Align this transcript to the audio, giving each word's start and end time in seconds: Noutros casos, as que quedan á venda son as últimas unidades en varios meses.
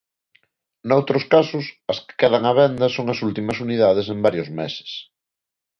Noutros 0.89 1.23
casos, 1.33 1.65
as 1.91 1.97
que 2.05 2.13
quedan 2.21 2.43
á 2.51 2.53
venda 2.61 2.87
son 2.95 3.05
as 3.13 3.19
últimas 3.27 3.57
unidades 3.65 4.07
en 4.13 4.19
varios 4.25 4.49
meses. 4.59 4.89